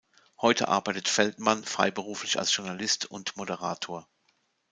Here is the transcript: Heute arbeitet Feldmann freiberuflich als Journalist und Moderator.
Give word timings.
Heute 0.41 0.67
arbeitet 0.67 1.07
Feldmann 1.07 1.63
freiberuflich 1.63 2.39
als 2.39 2.55
Journalist 2.55 3.05
und 3.05 3.37
Moderator. 3.37 4.07